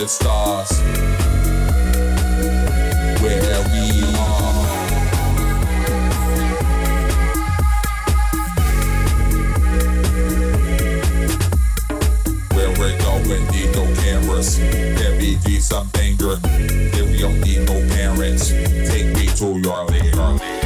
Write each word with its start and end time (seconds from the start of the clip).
the 0.00 0.08
stars 0.08 0.80
where 3.20 3.60
we 3.68 4.02
are. 4.16 4.64
Where 12.54 12.70
we're 12.78 12.98
going, 13.02 13.46
need 13.48 13.74
no 13.74 13.84
cameras. 13.96 14.58
There 14.58 15.16
may 15.18 15.36
be 15.44 15.60
some 15.60 15.90
anger. 15.98 16.36
Then 16.36 17.10
we 17.10 17.18
don't 17.18 17.38
need 17.42 17.66
no 17.66 17.86
parents. 17.94 18.48
Take 18.48 19.14
me 19.14 19.26
to 19.36 19.60
your 19.60 19.84
later. 19.84 20.59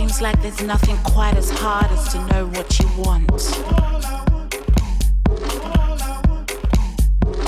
Seems 0.00 0.22
like 0.22 0.40
there's 0.40 0.62
nothing 0.62 0.96
quite 1.04 1.36
as 1.36 1.50
hard 1.50 1.84
as 1.92 2.10
to 2.12 2.18
know 2.28 2.46
what 2.46 2.78
you 2.78 2.88
want. 2.96 3.30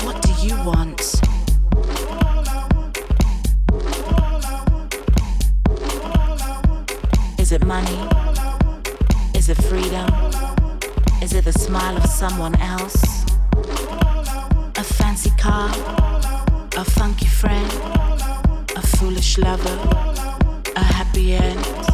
What 0.05 0.21
do 0.21 0.31
you 0.45 0.55
want? 0.63 1.01
Is 7.39 7.51
it 7.51 7.65
money? 7.65 7.99
Is 9.33 9.49
it 9.49 9.57
freedom? 9.63 10.07
Is 11.23 11.33
it 11.33 11.45
the 11.45 11.53
smile 11.53 11.97
of 11.97 12.05
someone 12.05 12.53
else? 12.61 13.01
A 14.75 14.83
fancy 14.83 15.31
car? 15.39 15.71
A 16.77 16.85
funky 16.85 17.25
friend? 17.25 17.71
A 18.75 18.81
foolish 18.97 19.39
lover? 19.39 19.79
A 20.75 20.83
happy 20.83 21.33
end? 21.33 21.92